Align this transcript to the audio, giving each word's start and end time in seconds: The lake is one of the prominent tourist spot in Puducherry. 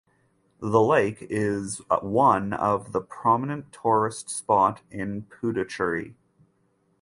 The 0.61 0.81
lake 0.81 1.27
is 1.29 1.83
one 2.01 2.53
of 2.53 2.91
the 2.91 3.01
prominent 3.01 3.71
tourist 3.71 4.31
spot 4.31 4.81
in 4.89 5.27
Puducherry. 5.29 6.15